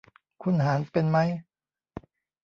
[0.41, 1.29] คุณหารเป็นมั้ย